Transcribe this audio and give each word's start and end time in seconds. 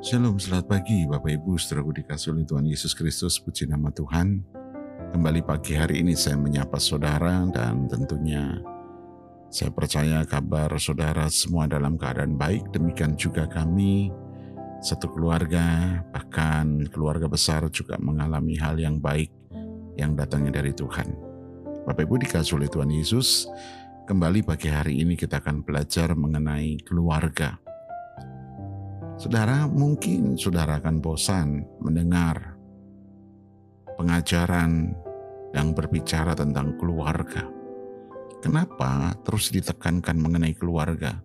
Shalom, 0.00 0.40
selamat 0.40 0.64
pagi 0.64 1.04
Bapak 1.04 1.28
Ibu, 1.28 1.60
saudaraku 1.60 2.00
dikasih 2.00 2.32
Tuhan 2.48 2.64
Yesus 2.64 2.96
Kristus, 2.96 3.36
puji 3.36 3.68
nama 3.68 3.92
Tuhan. 3.92 4.40
Kembali 5.12 5.44
pagi 5.44 5.76
hari 5.76 6.00
ini 6.00 6.16
saya 6.16 6.40
menyapa 6.40 6.80
saudara 6.80 7.44
dan 7.52 7.84
tentunya 7.84 8.64
saya 9.52 9.68
percaya 9.68 10.24
kabar 10.24 10.72
saudara 10.80 11.28
semua 11.28 11.68
dalam 11.68 12.00
keadaan 12.00 12.40
baik, 12.40 12.72
demikian 12.72 13.12
juga 13.12 13.44
kami, 13.44 14.08
satu 14.80 15.04
keluarga, 15.12 16.00
bahkan 16.16 16.80
keluarga 16.88 17.28
besar 17.28 17.68
juga 17.68 18.00
mengalami 18.00 18.56
hal 18.56 18.80
yang 18.80 18.96
baik 18.96 19.28
yang 20.00 20.16
datangnya 20.16 20.64
dari 20.64 20.72
Tuhan. 20.72 21.12
Bapak 21.84 22.08
Ibu 22.08 22.24
dikasih 22.24 22.56
oleh 22.56 22.72
Tuhan 22.72 22.88
Yesus, 22.88 23.52
kembali 24.08 24.48
pagi 24.48 24.72
hari 24.72 25.04
ini 25.04 25.12
kita 25.12 25.44
akan 25.44 25.60
belajar 25.60 26.16
mengenai 26.16 26.80
keluarga 26.88 27.60
Saudara, 29.20 29.68
mungkin 29.68 30.40
saudara 30.40 30.80
akan 30.80 30.96
bosan 31.04 31.60
mendengar 31.84 32.56
pengajaran 34.00 34.96
yang 35.52 35.76
berbicara 35.76 36.32
tentang 36.32 36.72
keluarga. 36.80 37.44
Kenapa 38.40 39.12
terus 39.20 39.52
ditekankan 39.52 40.16
mengenai 40.16 40.56
keluarga? 40.56 41.20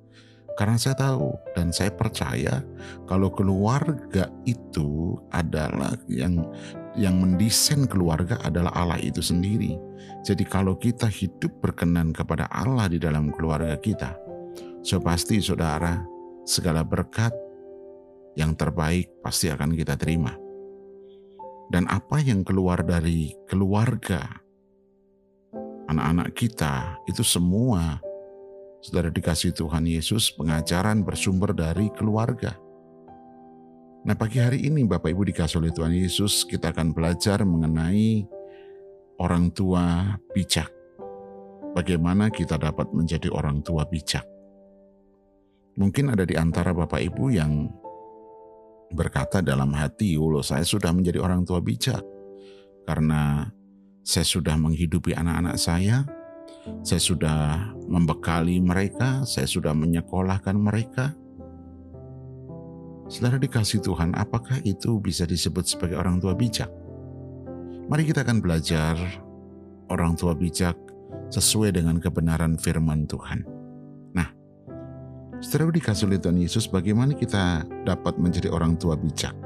Karena 0.59 0.75
saya 0.75 0.99
tahu 0.99 1.39
dan 1.55 1.71
saya 1.71 1.87
percaya 1.95 2.59
kalau 3.07 3.31
keluarga 3.31 4.27
itu 4.43 5.15
adalah 5.31 5.95
yang 6.11 6.43
yang 6.99 7.15
mendesain 7.15 7.87
keluarga 7.87 8.43
adalah 8.43 8.75
Allah 8.75 8.99
itu 8.99 9.23
sendiri. 9.23 9.79
Jadi 10.27 10.43
kalau 10.43 10.75
kita 10.75 11.07
hidup 11.07 11.63
berkenan 11.63 12.11
kepada 12.11 12.51
Allah 12.51 12.91
di 12.91 12.99
dalam 12.99 13.31
keluarga 13.31 13.79
kita, 13.79 14.19
so 14.83 14.99
pasti 14.99 15.39
saudara 15.39 16.03
segala 16.43 16.83
berkat 16.83 17.44
yang 18.35 18.53
terbaik 18.53 19.09
pasti 19.23 19.47
akan 19.51 19.73
kita 19.75 19.95
terima. 19.95 20.35
Dan 21.71 21.89
apa 21.89 22.21
yang 22.21 22.45
keluar 22.45 22.85
dari 22.85 23.33
keluarga, 23.49 24.21
anak-anak 25.89 26.37
kita, 26.37 27.01
itu 27.09 27.25
semua, 27.25 27.97
saudara 28.85 29.09
dikasih 29.09 29.55
Tuhan 29.55 29.89
Yesus, 29.89 30.29
pengajaran 30.37 31.01
bersumber 31.01 31.57
dari 31.57 31.89
keluarga. 31.89 32.53
Nah 34.05 34.13
pagi 34.13 34.37
hari 34.37 34.69
ini 34.69 34.85
Bapak 34.85 35.09
Ibu 35.09 35.25
dikasih 35.33 35.57
oleh 35.57 35.73
Tuhan 35.73 35.89
Yesus, 35.97 36.45
kita 36.45 36.69
akan 36.69 36.93
belajar 36.93 37.41
mengenai 37.41 38.21
orang 39.17 39.49
tua 39.49 40.13
bijak. 40.37 40.69
Bagaimana 41.73 42.29
kita 42.29 42.61
dapat 42.61 42.93
menjadi 42.93 43.33
orang 43.33 43.65
tua 43.65 43.83
bijak. 43.89 44.23
Mungkin 45.75 46.13
ada 46.13 46.23
di 46.23 46.37
antara 46.37 46.71
Bapak 46.71 47.01
Ibu 47.01 47.33
yang 47.33 47.67
berkata 48.91 49.41
dalam 49.41 49.73
hati, 49.73 50.19
"Ulo, 50.19 50.43
saya 50.43 50.67
sudah 50.67 50.91
menjadi 50.91 51.23
orang 51.23 51.47
tua 51.47 51.63
bijak 51.63 52.01
karena 52.85 53.49
saya 54.05 54.25
sudah 54.27 54.53
menghidupi 54.59 55.17
anak-anak 55.17 55.57
saya, 55.57 56.05
saya 56.85 57.01
sudah 57.01 57.73
membekali 57.89 58.61
mereka, 58.61 59.25
saya 59.25 59.47
sudah 59.47 59.73
menyekolahkan 59.73 60.55
mereka." 60.57 61.15
Saudara 63.05 63.37
dikasih 63.37 63.85
Tuhan, 63.85 64.17
apakah 64.17 64.57
itu 64.65 64.97
bisa 64.97 65.29
disebut 65.29 65.69
sebagai 65.69 66.01
orang 66.01 66.17
tua 66.17 66.33
bijak? 66.33 66.69
Mari 67.85 68.01
kita 68.01 68.25
akan 68.25 68.41
belajar 68.41 68.97
orang 69.93 70.17
tua 70.17 70.33
bijak 70.33 70.73
sesuai 71.29 71.77
dengan 71.77 72.01
kebenaran 72.01 72.57
firman 72.57 73.05
Tuhan. 73.05 73.54
Setelah 75.45 75.77
dikasih 75.77 76.09
Tuhan 76.17 76.41
Yesus, 76.41 76.65
bagaimana 76.65 77.13
kita 77.13 77.69
dapat 77.85 78.17
menjadi 78.17 78.49
orang 78.49 78.81
tua 78.81 78.97
bijak? 78.97 79.37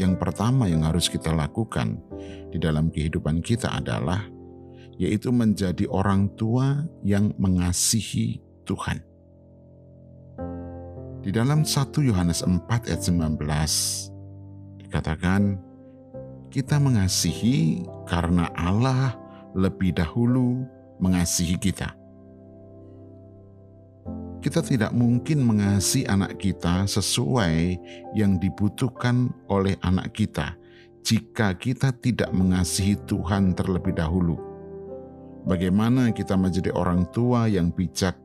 Yang 0.00 0.16
pertama 0.16 0.64
yang 0.64 0.80
harus 0.80 1.12
kita 1.12 1.28
lakukan 1.28 2.00
di 2.48 2.56
dalam 2.56 2.88
kehidupan 2.88 3.44
kita 3.44 3.68
adalah 3.68 4.24
yaitu 4.96 5.28
menjadi 5.28 5.84
orang 5.92 6.32
tua 6.40 6.88
yang 7.04 7.36
mengasihi 7.36 8.40
Tuhan. 8.64 9.04
Di 11.20 11.28
dalam 11.28 11.68
1 11.68 12.00
Yohanes 12.00 12.40
4 12.48 12.88
ayat 12.88 13.02
19 13.04 13.36
dikatakan 14.88 15.60
kita 16.48 16.80
mengasihi 16.80 17.84
karena 18.08 18.48
Allah 18.56 19.20
lebih 19.52 20.00
dahulu 20.00 20.64
mengasihi 20.96 21.60
kita. 21.60 22.01
Kita 24.42 24.58
tidak 24.58 24.90
mungkin 24.90 25.46
mengasihi 25.46 26.02
anak 26.10 26.42
kita 26.42 26.82
sesuai 26.90 27.78
yang 28.18 28.42
dibutuhkan 28.42 29.30
oleh 29.46 29.78
anak 29.86 30.18
kita 30.18 30.58
jika 31.06 31.54
kita 31.54 31.94
tidak 32.02 32.34
mengasihi 32.34 32.98
Tuhan 33.06 33.54
terlebih 33.54 33.94
dahulu. 33.94 34.34
Bagaimana 35.46 36.10
kita 36.10 36.34
menjadi 36.34 36.74
orang 36.74 37.06
tua 37.14 37.46
yang 37.46 37.70
bijak 37.70 38.18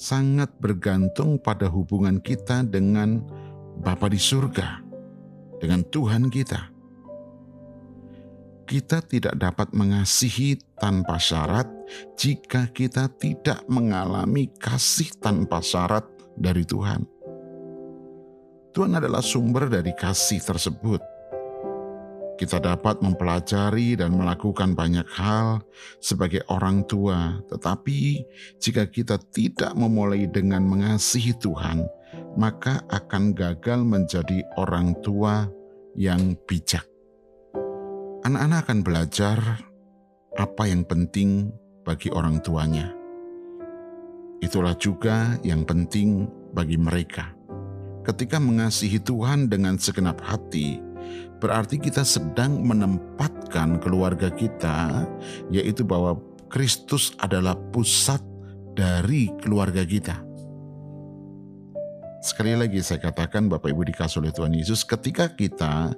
sangat 0.00 0.48
bergantung 0.60 1.36
pada 1.36 1.68
hubungan 1.68 2.24
kita 2.24 2.64
dengan 2.64 3.20
Bapa 3.84 4.08
di 4.08 4.20
surga, 4.20 4.80
dengan 5.60 5.84
Tuhan 5.84 6.32
kita 6.32 6.74
kita 8.64 9.04
tidak 9.04 9.36
dapat 9.36 9.76
mengasihi 9.76 10.56
tanpa 10.80 11.20
syarat 11.20 11.68
jika 12.16 12.70
kita 12.70 13.10
tidak 13.16 13.64
mengalami 13.68 14.50
kasih 14.58 15.10
tanpa 15.20 15.60
syarat 15.60 16.04
dari 16.34 16.62
Tuhan. 16.64 17.04
Tuhan 18.74 18.98
adalah 18.98 19.22
sumber 19.22 19.70
dari 19.70 19.94
kasih 19.94 20.42
tersebut. 20.42 20.98
Kita 22.34 22.58
dapat 22.58 22.98
mempelajari 22.98 23.94
dan 23.94 24.18
melakukan 24.18 24.74
banyak 24.74 25.06
hal 25.14 25.62
sebagai 26.02 26.42
orang 26.50 26.82
tua, 26.90 27.38
tetapi 27.46 28.26
jika 28.58 28.90
kita 28.90 29.22
tidak 29.30 29.70
memulai 29.78 30.26
dengan 30.26 30.66
mengasihi 30.66 31.30
Tuhan, 31.38 31.86
maka 32.34 32.82
akan 32.90 33.38
gagal 33.38 33.86
menjadi 33.86 34.42
orang 34.58 34.98
tua 34.98 35.46
yang 35.94 36.34
bijak 36.50 36.82
anak-anak 38.24 38.64
akan 38.64 38.78
belajar 38.80 39.38
apa 40.34 40.64
yang 40.64 40.82
penting 40.88 41.52
bagi 41.84 42.08
orang 42.10 42.40
tuanya. 42.40 42.90
Itulah 44.40 44.74
juga 44.76 45.36
yang 45.46 45.62
penting 45.62 46.26
bagi 46.56 46.80
mereka. 46.80 47.30
Ketika 48.04 48.36
mengasihi 48.36 49.00
Tuhan 49.00 49.48
dengan 49.48 49.80
segenap 49.80 50.20
hati, 50.20 50.80
berarti 51.40 51.80
kita 51.80 52.04
sedang 52.04 52.60
menempatkan 52.60 53.80
keluarga 53.80 54.28
kita, 54.28 55.08
yaitu 55.48 55.84
bahwa 55.84 56.20
Kristus 56.52 57.16
adalah 57.20 57.56
pusat 57.72 58.20
dari 58.76 59.32
keluarga 59.40 59.80
kita. 59.84 60.20
Sekali 62.24 62.56
lagi 62.56 62.80
saya 62.80 63.00
katakan 63.04 63.52
Bapak 63.52 63.68
Ibu 63.68 63.84
dikasih 63.84 64.24
oleh 64.24 64.32
Tuhan 64.32 64.56
Yesus 64.56 64.80
ketika 64.84 65.28
kita 65.28 65.92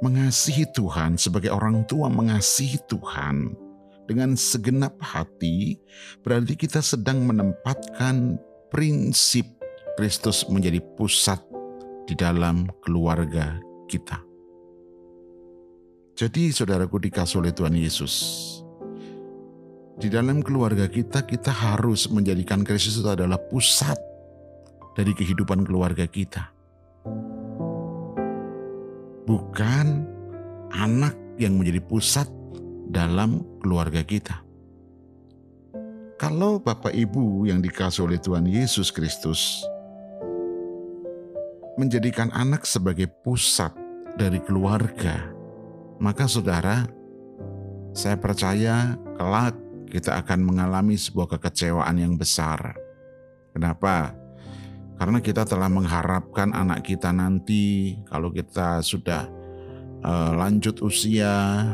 mengasihi 0.00 0.64
Tuhan 0.72 1.20
sebagai 1.20 1.52
orang 1.52 1.84
tua 1.84 2.08
mengasihi 2.08 2.80
Tuhan 2.88 3.63
dengan 4.04 4.36
segenap 4.36 4.96
hati 5.00 5.80
berarti 6.20 6.54
kita 6.54 6.84
sedang 6.84 7.24
menempatkan 7.24 8.36
prinsip 8.68 9.46
Kristus 9.94 10.44
menjadi 10.50 10.82
pusat 10.98 11.38
di 12.04 12.18
dalam 12.18 12.68
keluarga 12.82 13.56
kita. 13.86 14.20
Jadi 16.14 16.54
saudaraku 16.54 17.02
dikasih 17.02 17.42
oleh 17.42 17.50
Tuhan 17.50 17.74
Yesus, 17.74 18.14
di 19.98 20.06
dalam 20.06 20.42
keluarga 20.46 20.86
kita 20.86 21.26
kita 21.26 21.50
harus 21.50 22.06
menjadikan 22.06 22.62
Kristus 22.62 23.02
itu 23.02 23.10
adalah 23.10 23.38
pusat 23.38 23.98
dari 24.94 25.10
kehidupan 25.10 25.66
keluarga 25.66 26.06
kita 26.06 26.54
bukan 29.24 30.04
anak 30.70 31.16
yang 31.40 31.56
menjadi 31.56 31.80
pusat 31.82 32.28
dalam 32.88 33.42
keluarga 33.60 34.04
kita. 34.04 34.44
Kalau 36.14 36.62
Bapak 36.62 36.94
Ibu 36.94 37.50
yang 37.50 37.58
dikasih 37.60 38.06
oleh 38.06 38.22
Tuhan 38.22 38.46
Yesus 38.46 38.94
Kristus 38.94 39.66
menjadikan 41.74 42.30
anak 42.30 42.62
sebagai 42.64 43.10
pusat 43.26 43.74
dari 44.14 44.38
keluarga, 44.38 45.34
maka 45.98 46.30
saudara, 46.30 46.86
saya 47.92 48.14
percaya 48.14 48.94
kelak 49.18 49.58
kita 49.90 50.18
akan 50.22 50.42
mengalami 50.42 50.98
sebuah 50.98 51.38
kekecewaan 51.38 51.98
yang 51.98 52.14
besar. 52.18 52.74
Kenapa? 53.54 54.14
Karena 54.94 55.18
kita 55.18 55.42
telah 55.42 55.70
mengharapkan 55.70 56.54
anak 56.54 56.86
kita 56.86 57.10
nanti 57.10 57.98
kalau 58.06 58.30
kita 58.30 58.82
sudah 58.82 59.26
uh, 60.02 60.30
lanjut 60.34 60.78
usia, 60.82 61.66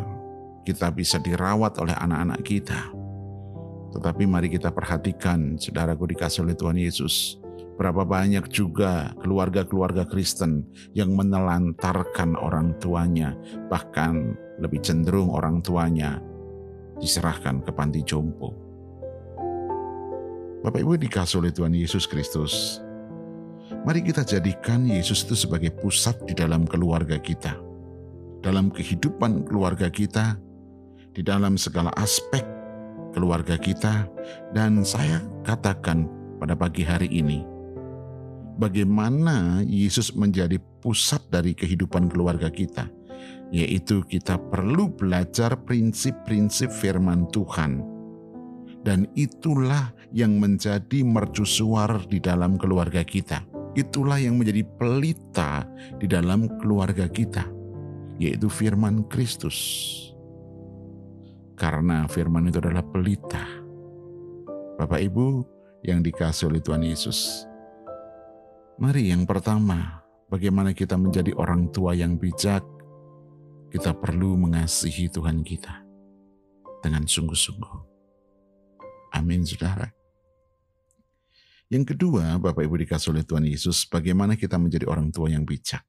kita 0.70 0.94
bisa 0.94 1.18
dirawat 1.18 1.74
oleh 1.82 1.94
anak-anak 1.98 2.40
kita. 2.46 2.80
Tetapi 3.90 4.22
mari 4.30 4.46
kita 4.46 4.70
perhatikan, 4.70 5.58
saudaraku 5.58 6.06
dikasih 6.14 6.46
oleh 6.46 6.54
Tuhan 6.54 6.78
Yesus, 6.78 7.42
Berapa 7.80 8.04
banyak 8.04 8.52
juga 8.52 9.16
keluarga-keluarga 9.24 10.04
Kristen 10.04 10.68
yang 10.92 11.16
menelantarkan 11.16 12.36
orang 12.36 12.76
tuanya, 12.76 13.32
bahkan 13.72 14.36
lebih 14.60 14.84
cenderung 14.84 15.32
orang 15.32 15.64
tuanya 15.64 16.20
diserahkan 17.00 17.64
ke 17.64 17.72
panti 17.72 18.04
jompo. 18.04 18.52
Bapak 20.60 20.76
Ibu 20.76 21.00
dikasih 21.00 21.40
oleh 21.40 21.56
Tuhan 21.56 21.72
Yesus 21.72 22.04
Kristus. 22.04 22.84
Mari 23.88 24.04
kita 24.04 24.28
jadikan 24.28 24.84
Yesus 24.84 25.24
itu 25.24 25.32
sebagai 25.32 25.72
pusat 25.72 26.20
di 26.28 26.36
dalam 26.36 26.68
keluarga 26.68 27.16
kita. 27.16 27.56
Dalam 28.44 28.68
kehidupan 28.68 29.48
keluarga 29.48 29.88
kita, 29.88 30.36
di 31.20 31.28
dalam 31.28 31.60
segala 31.60 31.92
aspek 32.00 32.40
keluarga 33.12 33.60
kita, 33.60 34.08
dan 34.56 34.80
saya 34.88 35.20
katakan 35.44 36.08
pada 36.40 36.56
pagi 36.56 36.80
hari 36.80 37.12
ini, 37.12 37.44
bagaimana 38.56 39.60
Yesus 39.60 40.16
menjadi 40.16 40.56
pusat 40.80 41.20
dari 41.28 41.52
kehidupan 41.52 42.08
keluarga 42.08 42.48
kita, 42.48 42.88
yaitu 43.52 44.00
kita 44.08 44.40
perlu 44.48 44.88
belajar 44.96 45.60
prinsip-prinsip 45.60 46.72
firman 46.72 47.28
Tuhan. 47.28 47.84
Dan 48.80 49.04
itulah 49.12 49.92
yang 50.16 50.40
menjadi 50.40 51.04
mercusuar 51.04 52.00
di 52.08 52.16
dalam 52.16 52.56
keluarga 52.56 53.04
kita. 53.04 53.44
Itulah 53.76 54.16
yang 54.16 54.40
menjadi 54.40 54.64
pelita 54.64 55.68
di 56.00 56.08
dalam 56.08 56.48
keluarga 56.56 57.04
kita, 57.12 57.44
yaitu 58.16 58.48
firman 58.48 59.04
Kristus. 59.12 59.60
Karena 61.60 62.08
firman 62.08 62.48
itu 62.48 62.56
adalah 62.56 62.80
pelita. 62.80 63.44
Bapak 64.80 64.96
Ibu 64.96 65.44
yang 65.84 66.00
dikasih 66.00 66.48
oleh 66.48 66.64
Tuhan 66.64 66.80
Yesus, 66.80 67.44
Mari 68.80 69.12
yang 69.12 69.28
pertama, 69.28 70.00
bagaimana 70.32 70.72
kita 70.72 70.96
menjadi 70.96 71.36
orang 71.36 71.68
tua 71.68 71.92
yang 71.92 72.16
bijak, 72.16 72.64
kita 73.68 73.92
perlu 73.92 74.40
mengasihi 74.40 75.12
Tuhan 75.12 75.44
kita 75.44 75.84
dengan 76.80 77.04
sungguh-sungguh. 77.04 77.76
Amin, 79.12 79.44
saudara. 79.44 79.92
Yang 81.68 81.92
kedua, 81.92 82.40
Bapak 82.40 82.64
Ibu 82.64 82.80
dikasih 82.88 83.12
oleh 83.12 83.20
Tuhan 83.20 83.44
Yesus, 83.44 83.84
bagaimana 83.84 84.32
kita 84.32 84.56
menjadi 84.56 84.88
orang 84.88 85.12
tua 85.12 85.28
yang 85.28 85.44
bijak. 85.44 85.84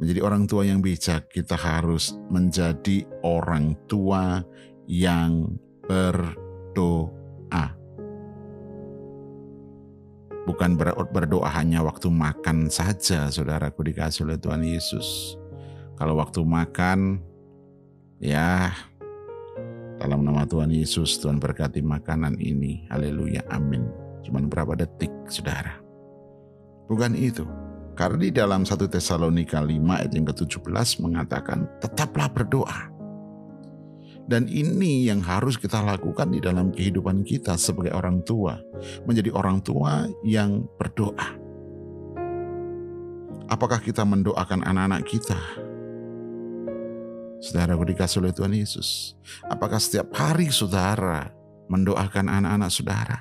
Menjadi 0.00 0.20
orang 0.24 0.48
tua 0.48 0.62
yang 0.64 0.80
bijak, 0.80 1.28
kita 1.32 1.58
harus 1.58 2.16
menjadi 2.32 3.04
orang 3.22 3.76
tua 3.90 4.40
yang 4.88 5.56
berdoa 5.84 7.82
bukan 10.42 10.74
berdoa 11.10 11.48
hanya 11.54 11.82
waktu 11.86 12.10
makan 12.10 12.66
saja, 12.66 13.30
saudaraku 13.30 13.86
dikasih 13.86 14.26
oleh 14.26 14.38
Tuhan 14.38 14.62
Yesus. 14.66 15.38
Kalau 15.94 16.18
waktu 16.18 16.42
makan, 16.42 17.22
ya 18.18 18.74
dalam 20.02 20.26
nama 20.26 20.42
Tuhan 20.42 20.74
Yesus, 20.74 21.22
Tuhan 21.22 21.38
berkati 21.38 21.78
makanan 21.78 22.42
ini. 22.42 22.90
Haleluya, 22.90 23.46
amin. 23.54 23.86
Cuman 24.26 24.50
berapa 24.50 24.74
detik, 24.74 25.10
saudara. 25.30 25.78
Bukan 26.90 27.14
itu. 27.14 27.46
Karena 27.92 28.18
di 28.18 28.30
dalam 28.32 28.64
1 28.64 28.88
Tesalonika 28.88 29.60
5 29.60 29.68
ayat 30.00 30.12
yang 30.16 30.26
ke-17 30.32 30.88
mengatakan, 31.04 31.68
tetaplah 31.78 32.32
berdoa 32.32 32.92
dan 34.32 34.46
ini 34.46 35.10
yang 35.10 35.18
harus 35.18 35.58
kita 35.58 35.82
lakukan 35.82 36.30
di 36.30 36.38
dalam 36.38 36.70
kehidupan 36.70 37.26
kita 37.26 37.58
sebagai 37.58 37.90
orang 37.90 38.22
tua, 38.22 38.54
menjadi 39.04 39.34
orang 39.34 39.58
tua 39.60 40.06
yang 40.22 40.62
berdoa. 40.78 41.42
Apakah 43.50 43.82
kita 43.82 44.06
mendoakan 44.06 44.64
anak-anak 44.64 45.02
kita? 45.04 45.36
Saudara 47.42 47.74
dikasih 47.74 48.22
oleh 48.22 48.32
Tuhan 48.32 48.54
Yesus. 48.54 49.18
Apakah 49.50 49.82
setiap 49.82 50.14
hari 50.14 50.48
saudara 50.48 51.34
mendoakan 51.66 52.30
anak-anak 52.30 52.70
saudara? 52.70 53.18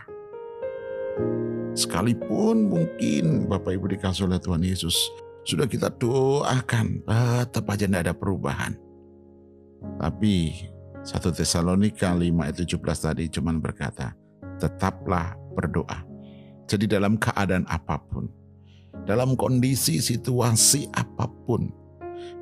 Sekalipun 1.71 2.67
mungkin 2.67 3.47
Bapak 3.47 3.79
Ibu 3.79 3.95
dikasih 3.95 4.27
oleh 4.27 4.43
Tuhan 4.43 4.59
Yesus, 4.59 5.07
sudah 5.47 5.65
kita 5.65 5.87
doakan, 5.95 7.01
tetap 7.47 7.65
aja 7.71 7.87
tidak 7.87 8.01
ada 8.11 8.13
perubahan. 8.13 8.75
Tapi 9.97 10.67
1 11.01 11.31
Tesalonika 11.31 12.13
5 12.13 12.27
ayat 12.43 12.55
17 12.61 12.75
tadi 12.77 13.23
cuman 13.31 13.63
berkata, 13.63 14.13
tetaplah 14.59 15.33
berdoa. 15.55 16.03
Jadi 16.67 16.91
dalam 16.91 17.15
keadaan 17.15 17.63
apa 17.71 17.97
pun, 18.03 18.27
dalam 19.07 19.39
kondisi 19.39 20.03
situasi 20.03 20.91
apa 20.91 21.25
pun, 21.47 21.71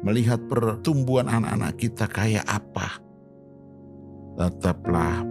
melihat 0.01 0.41
pertumbuhan 0.49 1.29
anak-anak 1.29 1.77
kita 1.77 2.05
kayak 2.09 2.43
apa, 2.49 2.99
tetaplah 4.35 5.23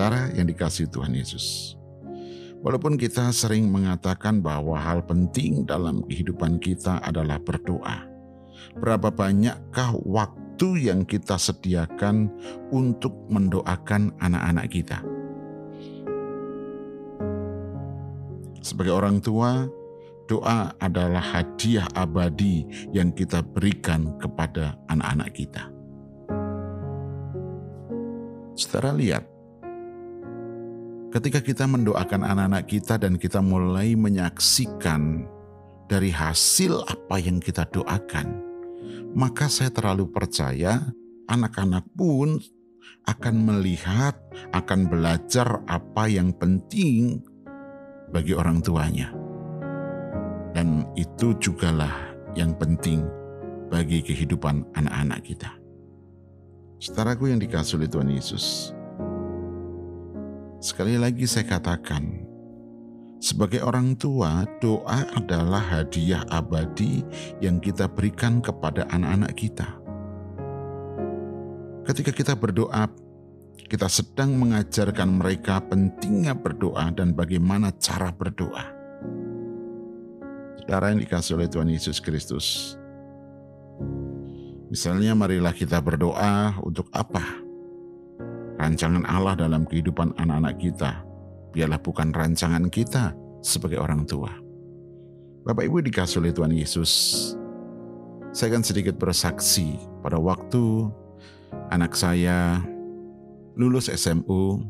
Saudara 0.00 0.32
yang 0.32 0.48
dikasih 0.48 0.88
Tuhan 0.88 1.12
Yesus, 1.12 1.76
walaupun 2.64 2.96
kita 2.96 3.28
sering 3.36 3.68
mengatakan 3.68 4.40
bahwa 4.40 4.72
hal 4.80 5.04
penting 5.04 5.68
dalam 5.68 6.00
kehidupan 6.08 6.56
kita 6.56 7.04
adalah 7.04 7.36
berdoa, 7.36 8.08
berapa 8.80 9.12
banyakkah 9.12 9.92
waktu 10.08 10.88
yang 10.88 11.04
kita 11.04 11.36
sediakan 11.36 12.32
untuk 12.72 13.12
mendoakan 13.28 14.16
anak-anak 14.24 14.72
kita. 14.72 15.04
Sebagai 18.64 18.96
orang 18.96 19.20
tua, 19.20 19.68
doa 20.24 20.72
adalah 20.80 21.20
hadiah 21.20 21.84
abadi 21.92 22.64
yang 22.96 23.12
kita 23.12 23.44
berikan 23.44 24.16
kepada 24.16 24.80
anak-anak 24.88 25.28
kita. 25.36 25.68
Saudara 28.56 28.96
lihat, 28.96 29.39
ketika 31.10 31.42
kita 31.42 31.66
mendoakan 31.66 32.22
anak-anak 32.22 32.70
kita 32.70 32.94
dan 32.96 33.18
kita 33.18 33.42
mulai 33.42 33.98
menyaksikan 33.98 35.26
dari 35.90 36.14
hasil 36.14 36.86
apa 36.86 37.18
yang 37.18 37.42
kita 37.42 37.66
doakan, 37.66 38.38
maka 39.18 39.50
saya 39.50 39.74
terlalu 39.74 40.06
percaya 40.06 40.78
anak-anak 41.26 41.82
pun 41.98 42.38
akan 43.10 43.34
melihat, 43.42 44.14
akan 44.54 44.86
belajar 44.86 45.66
apa 45.66 46.06
yang 46.06 46.30
penting 46.30 47.18
bagi 48.14 48.30
orang 48.34 48.62
tuanya. 48.62 49.10
Dan 50.54 50.86
itu 50.94 51.34
jugalah 51.42 52.14
yang 52.38 52.54
penting 52.54 53.02
bagi 53.70 54.02
kehidupan 54.02 54.66
anak-anak 54.78 55.26
kita. 55.26 55.50
Setaraku 56.78 57.30
yang 57.30 57.42
dikasih 57.42 57.82
oleh 57.82 57.90
Tuhan 57.90 58.10
Yesus. 58.10 58.74
Sekali 60.60 61.00
lagi 61.00 61.24
saya 61.24 61.48
katakan, 61.56 62.20
sebagai 63.16 63.64
orang 63.64 63.96
tua, 63.96 64.44
doa 64.60 65.08
adalah 65.16 65.64
hadiah 65.64 66.20
abadi 66.28 67.00
yang 67.40 67.64
kita 67.64 67.88
berikan 67.88 68.44
kepada 68.44 68.84
anak-anak 68.92 69.32
kita. 69.40 69.64
Ketika 71.88 72.12
kita 72.12 72.36
berdoa, 72.36 72.92
kita 73.72 73.88
sedang 73.88 74.36
mengajarkan 74.36 75.08
mereka 75.08 75.64
pentingnya 75.64 76.36
berdoa 76.36 76.92
dan 76.92 77.16
bagaimana 77.16 77.72
cara 77.80 78.12
berdoa. 78.12 78.68
Saudara 80.60 80.92
yang 80.92 81.00
dikasih 81.00 81.40
oleh 81.40 81.48
Tuhan 81.48 81.72
Yesus 81.72 82.04
Kristus. 82.04 82.76
Misalnya 84.68 85.16
marilah 85.16 85.56
kita 85.56 85.80
berdoa 85.80 86.60
untuk 86.60 86.92
apa? 86.92 87.39
Rancangan 88.60 89.08
Allah 89.08 89.40
dalam 89.40 89.64
kehidupan 89.64 90.20
anak-anak 90.20 90.60
kita 90.60 90.92
biarlah 91.50 91.80
bukan 91.82 92.14
rancangan 92.14 92.70
kita 92.70 93.14
sebagai 93.42 93.82
orang 93.82 94.06
tua. 94.06 94.30
Bapak 95.42 95.66
Ibu 95.66 95.82
dikasih 95.82 96.20
oleh 96.22 96.32
Tuhan 96.36 96.52
Yesus, 96.52 96.92
saya 98.30 98.54
akan 98.54 98.62
sedikit 98.62 99.00
bersaksi 99.00 99.80
pada 100.04 100.20
waktu 100.20 100.86
anak 101.72 101.96
saya 101.96 102.60
lulus 103.56 103.90
SMU, 103.90 104.62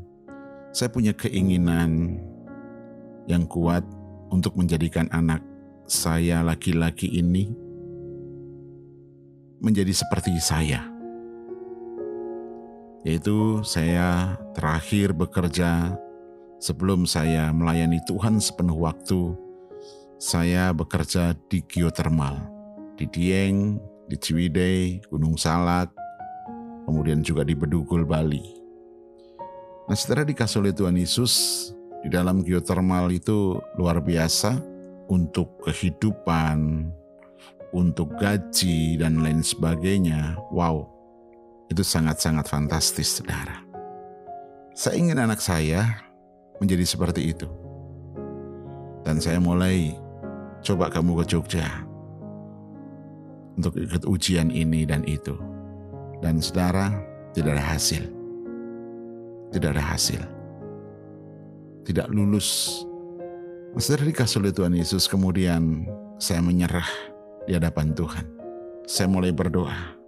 saya 0.70 0.88
punya 0.88 1.12
keinginan 1.12 2.22
yang 3.28 3.44
kuat 3.44 3.84
untuk 4.30 4.56
menjadikan 4.56 5.10
anak 5.10 5.42
saya 5.90 6.40
laki-laki 6.46 7.10
ini 7.10 7.50
menjadi 9.60 9.92
seperti 9.92 10.38
saya. 10.38 10.89
Yaitu 13.02 13.64
saya 13.64 14.36
terakhir 14.52 15.16
bekerja 15.16 15.96
Sebelum 16.60 17.08
saya 17.08 17.56
melayani 17.56 18.04
Tuhan 18.04 18.36
sepenuh 18.36 18.84
waktu, 18.84 19.32
saya 20.20 20.76
bekerja 20.76 21.32
di 21.48 21.64
geotermal, 21.64 22.36
di 23.00 23.08
Dieng, 23.08 23.80
di 24.04 24.20
Ciwidey, 24.20 25.00
Gunung 25.08 25.40
Salak, 25.40 25.88
kemudian 26.84 27.24
juga 27.24 27.48
di 27.48 27.56
Bedugul, 27.56 28.04
Bali. 28.04 28.44
Nah 29.88 29.96
setelah 29.96 30.28
dikasih 30.28 30.60
oleh 30.60 30.76
Tuhan 30.76 31.00
Yesus, 31.00 31.32
di 32.04 32.12
dalam 32.12 32.44
geotermal 32.44 33.08
itu 33.08 33.56
luar 33.80 34.04
biasa 34.04 34.60
untuk 35.08 35.64
kehidupan, 35.64 36.92
untuk 37.72 38.20
gaji, 38.20 39.00
dan 39.00 39.24
lain 39.24 39.40
sebagainya. 39.40 40.36
Wow, 40.52 40.92
itu 41.70 41.86
sangat-sangat 41.86 42.50
fantastis, 42.50 43.22
saudara. 43.22 43.62
Saya 44.74 44.98
ingin 44.98 45.22
anak 45.22 45.38
saya 45.38 46.02
menjadi 46.58 46.84
seperti 46.84 47.30
itu. 47.30 47.46
Dan 49.06 49.22
saya 49.22 49.40
mulai 49.40 49.94
coba 50.60 50.92
kamu 50.92 51.22
ke 51.22 51.24
Jogja 51.32 51.66
untuk 53.56 53.78
ikut 53.78 54.04
ujian 54.04 54.50
ini 54.50 54.84
dan 54.84 55.06
itu. 55.06 55.38
Dan 56.20 56.42
saudara, 56.42 56.92
tidak 57.32 57.56
ada 57.56 57.64
hasil 57.64 58.20
tidak 59.50 59.76
ada 59.76 59.84
hasil. 59.84 60.22
Tidak 61.86 62.06
lulus. 62.10 62.80
Setelah 63.78 64.10
dikasih 64.10 64.42
oleh 64.42 64.54
Tuhan 64.54 64.74
Yesus, 64.74 65.10
kemudian 65.10 65.86
saya 66.18 66.42
menyerah 66.42 66.86
di 67.46 67.54
hadapan 67.54 67.94
Tuhan. 67.94 68.26
Saya 68.86 69.06
mulai 69.10 69.30
berdoa. 69.30 69.99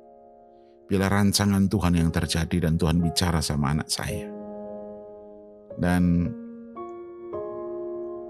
Bila 0.92 1.08
rancangan 1.08 1.72
Tuhan 1.72 1.96
yang 1.96 2.12
terjadi 2.12 2.68
dan 2.68 2.76
Tuhan 2.76 3.00
bicara 3.00 3.40
sama 3.40 3.72
anak 3.72 3.88
saya. 3.88 4.28
Dan 5.80 6.28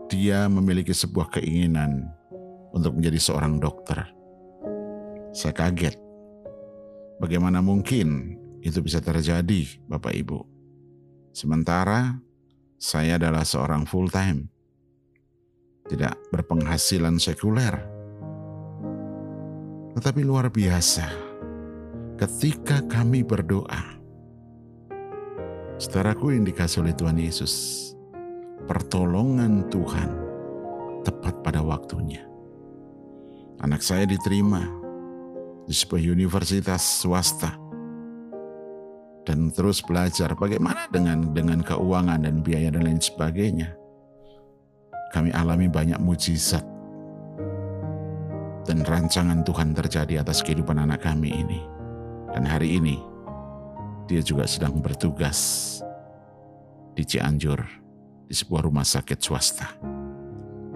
dia 0.07 0.47
memiliki 0.47 0.95
sebuah 0.95 1.35
keinginan 1.35 2.07
untuk 2.71 2.95
menjadi 2.95 3.19
seorang 3.19 3.59
dokter. 3.59 4.07
Saya 5.35 5.51
kaget. 5.59 5.99
Bagaimana 7.19 7.59
mungkin 7.59 8.39
itu 8.63 8.79
bisa 8.79 9.03
terjadi, 9.03 9.83
Bapak 9.91 10.15
Ibu? 10.15 10.39
Sementara 11.35 12.15
saya 12.79 13.19
adalah 13.19 13.43
seorang 13.43 13.91
full 13.91 14.07
time, 14.07 14.47
tidak 15.91 16.15
berpenghasilan 16.31 17.19
sekuler. 17.19 17.75
Tetapi 19.99 20.23
luar 20.23 20.47
biasa, 20.47 21.32
ketika 22.23 22.79
kami 22.87 23.27
berdoa, 23.27 23.99
saudaraku 25.75 26.39
yang 26.39 26.47
dikasih 26.47 26.87
oleh 26.87 26.95
Tuhan 26.95 27.19
Yesus, 27.19 27.55
pertolongan 28.71 29.67
Tuhan 29.67 30.11
tepat 31.03 31.43
pada 31.43 31.67
waktunya. 31.67 32.23
Anak 33.59 33.83
saya 33.83 34.07
diterima 34.07 34.63
di 35.67 35.75
sebuah 35.75 36.15
universitas 36.15 37.03
swasta 37.03 37.59
dan 39.27 39.51
terus 39.51 39.83
belajar 39.83 40.31
bagaimana 40.39 40.87
dengan 40.95 41.35
dengan 41.35 41.59
keuangan 41.59 42.23
dan 42.23 42.39
biaya 42.39 42.71
dan 42.71 42.87
lain 42.87 43.03
sebagainya. 43.03 43.75
Kami 45.11 45.35
alami 45.35 45.67
banyak 45.67 45.99
mujizat 45.99 46.63
dan 48.63 48.87
rancangan 48.87 49.43
Tuhan 49.43 49.75
terjadi 49.75 50.23
atas 50.23 50.39
kehidupan 50.47 50.79
anak 50.79 51.03
kami 51.03 51.35
ini. 51.35 51.82
Dan 52.33 52.49
hari 52.49 52.81
ini 52.81 52.97
dia 54.09 54.25
juga 54.25 54.49
sedang 54.49 54.81
bertugas 54.81 55.79
di 56.93 57.05
Cianjur 57.05 57.61
di 58.29 58.35
sebuah 58.35 58.69
rumah 58.69 58.85
sakit 58.85 59.19
swasta. 59.21 59.69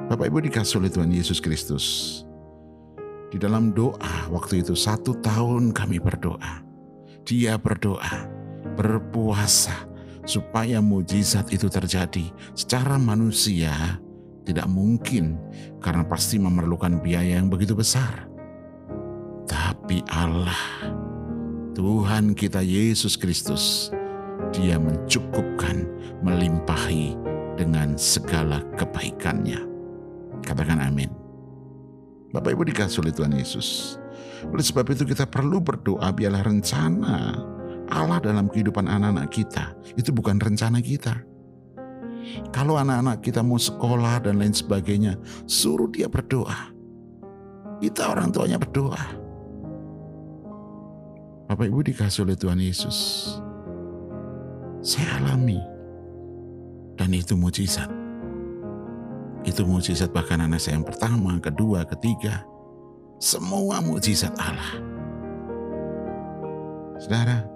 Bapak 0.06 0.30
Ibu 0.30 0.38
dikasih 0.46 0.78
oleh 0.78 0.92
Tuhan 0.92 1.10
Yesus 1.10 1.42
Kristus. 1.42 1.86
Di 3.32 3.42
dalam 3.42 3.74
doa 3.74 4.30
waktu 4.30 4.62
itu 4.62 4.78
satu 4.78 5.18
tahun 5.18 5.74
kami 5.74 5.98
berdoa. 5.98 6.62
Dia 7.26 7.58
berdoa 7.58 8.30
berpuasa 8.78 9.74
supaya 10.22 10.78
mujizat 10.78 11.50
itu 11.50 11.66
terjadi 11.66 12.30
secara 12.54 12.98
manusia 13.00 13.98
tidak 14.46 14.70
mungkin 14.70 15.42
karena 15.82 16.06
pasti 16.06 16.38
memerlukan 16.38 17.02
biaya 17.02 17.42
yang 17.42 17.50
begitu 17.50 17.74
besar. 17.74 18.30
Tapi 19.46 20.06
Allah, 20.06 20.54
Tuhan 21.76 22.32
kita 22.32 22.64
Yesus 22.64 23.20
Kristus, 23.20 23.92
Dia 24.56 24.80
mencukupkan, 24.80 25.84
melimpahi 26.24 27.12
dengan 27.60 28.00
segala 28.00 28.64
kebaikannya. 28.80 29.60
Katakan 30.40 30.80
amin. 30.80 31.12
Bapak 32.32 32.56
Ibu 32.56 32.64
dikasih 32.72 33.04
oleh 33.04 33.12
Tuhan 33.12 33.36
Yesus. 33.36 34.00
Oleh 34.48 34.64
sebab 34.64 34.88
itu 34.88 35.04
kita 35.04 35.28
perlu 35.28 35.60
berdoa 35.60 36.08
biarlah 36.16 36.48
rencana 36.48 37.44
Allah 37.92 38.24
dalam 38.24 38.48
kehidupan 38.48 38.88
anak-anak 38.88 39.28
kita 39.28 39.76
itu 40.00 40.16
bukan 40.16 40.40
rencana 40.40 40.80
kita. 40.80 41.12
Kalau 42.56 42.80
anak-anak 42.80 43.20
kita 43.20 43.44
mau 43.44 43.60
sekolah 43.60 44.24
dan 44.24 44.40
lain 44.40 44.56
sebagainya, 44.56 45.20
suruh 45.44 45.92
dia 45.92 46.08
berdoa. 46.08 46.72
Kita 47.84 48.16
orang 48.16 48.32
tuanya 48.32 48.56
berdoa. 48.56 49.25
Bapak 51.46 51.70
Ibu 51.70 51.86
dikasih 51.86 52.26
oleh 52.26 52.34
Tuhan 52.34 52.58
Yesus. 52.58 52.98
Saya 54.82 55.22
alami. 55.22 55.62
Dan 56.98 57.14
itu 57.14 57.38
mujizat. 57.38 57.86
Itu 59.46 59.62
mujizat 59.62 60.10
bahkan 60.10 60.42
anak 60.42 60.58
saya 60.58 60.82
yang 60.82 60.86
pertama, 60.86 61.38
kedua, 61.38 61.86
ketiga. 61.86 62.42
Semua 63.22 63.78
mujizat 63.78 64.34
Allah. 64.42 64.74
Saudara, 66.98 67.46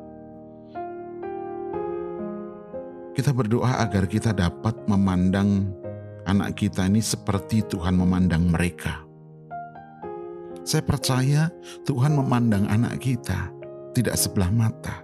Kita 3.11 3.37
berdoa 3.37 3.85
agar 3.85 4.09
kita 4.09 4.33
dapat 4.33 4.87
memandang 4.89 5.69
anak 6.25 6.57
kita 6.57 6.89
ini 6.89 7.05
seperti 7.05 7.61
Tuhan 7.69 7.99
memandang 7.99 8.49
mereka. 8.49 9.05
Saya 10.65 10.81
percaya 10.81 11.53
Tuhan 11.85 12.17
memandang 12.17 12.65
anak 12.71 12.97
kita 12.97 13.60
tidak 13.95 14.17
sebelah 14.19 14.51
mata. 14.53 15.03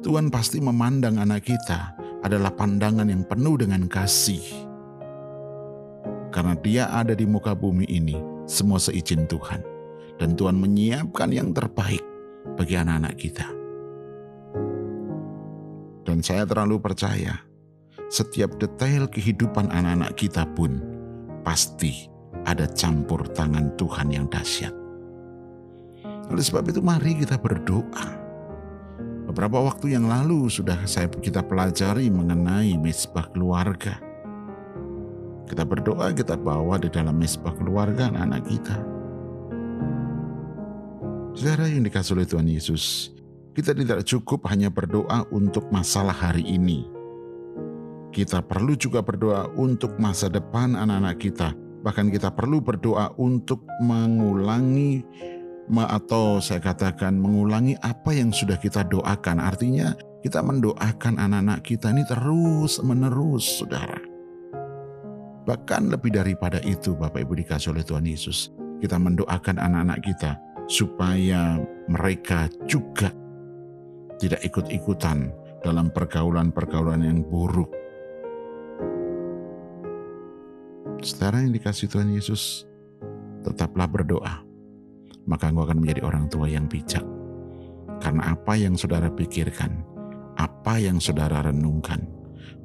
Tuhan 0.00 0.32
pasti 0.32 0.58
memandang 0.64 1.20
anak 1.20 1.44
kita 1.44 1.92
adalah 2.24 2.52
pandangan 2.52 3.08
yang 3.08 3.24
penuh 3.24 3.60
dengan 3.60 3.84
kasih. 3.84 4.42
Karena 6.30 6.54
dia 6.56 6.88
ada 6.88 7.12
di 7.12 7.26
muka 7.26 7.52
bumi 7.52 7.84
ini, 7.90 8.16
semua 8.48 8.80
seizin 8.80 9.26
Tuhan. 9.28 9.60
Dan 10.20 10.36
Tuhan 10.36 10.56
menyiapkan 10.56 11.32
yang 11.32 11.52
terbaik 11.56 12.04
bagi 12.56 12.76
anak-anak 12.76 13.14
kita. 13.16 13.48
Dan 16.04 16.20
saya 16.20 16.44
terlalu 16.44 16.76
percaya, 16.80 17.40
setiap 18.12 18.56
detail 18.60 19.08
kehidupan 19.08 19.72
anak-anak 19.72 20.16
kita 20.16 20.44
pun 20.52 20.80
pasti 21.40 22.08
ada 22.44 22.68
campur 22.68 23.24
tangan 23.32 23.72
Tuhan 23.76 24.12
yang 24.12 24.26
dahsyat. 24.28 24.79
Oleh 26.30 26.44
sebab 26.46 26.62
itu 26.70 26.78
mari 26.78 27.18
kita 27.18 27.34
berdoa. 27.36 28.06
Beberapa 29.26 29.62
waktu 29.62 29.94
yang 29.94 30.06
lalu 30.06 30.46
sudah 30.50 30.78
saya 30.86 31.10
kita 31.10 31.42
pelajari 31.42 32.10
mengenai 32.10 32.74
mesbah 32.78 33.26
keluarga. 33.30 33.98
Kita 35.50 35.66
berdoa, 35.66 36.14
kita 36.14 36.38
bawa 36.38 36.78
di 36.78 36.86
dalam 36.86 37.18
mesbah 37.18 37.50
keluarga 37.58 38.10
anak-anak 38.10 38.42
kita. 38.46 38.76
Saudara 41.34 41.66
yang 41.66 41.82
dikasih 41.82 42.14
oleh 42.14 42.26
Tuhan 42.26 42.46
Yesus, 42.46 43.10
kita 43.54 43.74
tidak 43.74 44.06
cukup 44.06 44.46
hanya 44.50 44.70
berdoa 44.70 45.26
untuk 45.34 45.66
masalah 45.74 46.14
hari 46.14 46.46
ini. 46.46 46.86
Kita 48.10 48.42
perlu 48.42 48.74
juga 48.74 49.02
berdoa 49.02 49.50
untuk 49.54 49.94
masa 49.98 50.26
depan 50.26 50.74
anak-anak 50.74 51.16
kita. 51.18 51.54
Bahkan 51.86 52.10
kita 52.14 52.34
perlu 52.34 52.58
berdoa 52.58 53.14
untuk 53.18 53.62
mengulangi 53.82 55.02
atau 55.70 56.42
saya 56.42 56.58
katakan 56.58 57.14
mengulangi 57.14 57.78
apa 57.78 58.10
yang 58.10 58.34
sudah 58.34 58.58
kita 58.58 58.82
doakan. 58.90 59.38
Artinya 59.38 59.94
kita 60.20 60.42
mendoakan 60.42 61.16
anak-anak 61.16 61.62
kita 61.62 61.94
ini 61.94 62.02
terus 62.04 62.82
menerus, 62.82 63.62
saudara. 63.62 63.98
Bahkan 65.46 65.94
lebih 65.94 66.12
daripada 66.12 66.58
itu, 66.66 66.98
Bapak 66.98 67.22
Ibu 67.22 67.38
dikasih 67.38 67.72
oleh 67.72 67.86
Tuhan 67.86 68.04
Yesus, 68.04 68.50
kita 68.82 68.98
mendoakan 68.98 69.56
anak-anak 69.56 70.00
kita 70.04 70.36
supaya 70.66 71.58
mereka 71.88 72.50
juga 72.68 73.10
tidak 74.20 74.44
ikut-ikutan 74.44 75.32
dalam 75.64 75.88
pergaulan-pergaulan 75.90 77.00
yang 77.00 77.24
buruk. 77.24 77.72
Sekarang 81.00 81.48
yang 81.48 81.54
dikasih 81.56 81.88
Tuhan 81.88 82.12
Yesus, 82.12 82.68
tetaplah 83.40 83.88
berdoa, 83.88 84.44
maka 85.30 85.46
engkau 85.46 85.70
akan 85.70 85.86
menjadi 85.86 86.02
orang 86.02 86.26
tua 86.26 86.50
yang 86.50 86.66
bijak. 86.66 87.06
Karena 88.02 88.34
apa 88.34 88.58
yang 88.58 88.74
saudara 88.74 89.06
pikirkan, 89.06 89.86
apa 90.34 90.82
yang 90.82 90.98
saudara 90.98 91.46
renungkan, 91.46 92.02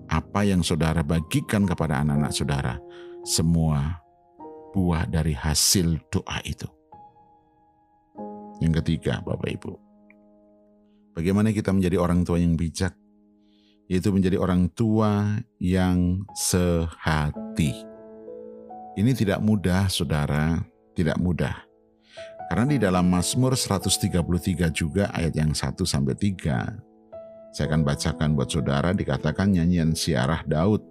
apa 0.09 0.41
yang 0.41 0.65
saudara 0.65 1.05
bagikan 1.05 1.69
kepada 1.69 2.01
anak-anak 2.01 2.33
saudara, 2.33 2.75
semua 3.21 4.01
buah 4.73 5.05
dari 5.05 5.37
hasil 5.37 6.01
doa 6.09 6.41
itu. 6.41 6.65
Yang 8.57 8.81
ketiga, 8.81 9.21
Bapak 9.21 9.51
Ibu, 9.61 9.73
Bagaimana 11.15 11.55
kita 11.55 11.71
menjadi 11.71 11.95
orang 11.95 12.27
tua 12.27 12.43
yang 12.43 12.59
bijak? 12.59 12.91
yaitu 13.85 14.09
menjadi 14.09 14.37
orang 14.41 14.69
tua 14.73 15.41
yang 15.61 16.25
sehati. 16.33 17.73
Ini 18.95 19.11
tidak 19.13 19.43
mudah, 19.43 19.91
saudara, 19.91 20.63
tidak 20.97 21.19
mudah. 21.21 21.64
Karena 22.45 22.65
di 22.69 22.77
dalam 22.77 23.09
Mazmur 23.09 23.57
133 23.57 24.69
juga 24.69 25.09
ayat 25.09 25.33
yang 25.33 25.57
1 25.57 25.81
sampai 25.81 26.13
3, 26.13 26.77
saya 27.55 27.65
akan 27.71 27.81
bacakan 27.81 28.29
buat 28.37 28.49
saudara 28.53 28.93
dikatakan 28.93 29.49
nyanyian 29.49 29.97
siarah 29.97 30.45
Daud. 30.45 30.83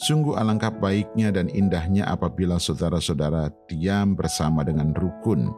Sungguh 0.00 0.40
alangkah 0.40 0.72
baiknya 0.72 1.28
dan 1.28 1.52
indahnya 1.52 2.08
apabila 2.08 2.56
saudara-saudara 2.56 3.52
diam 3.68 4.16
bersama 4.16 4.64
dengan 4.64 4.96
rukun, 4.96 5.52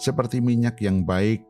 seperti 0.00 0.40
minyak 0.40 0.80
yang 0.80 1.04
baik 1.04 1.44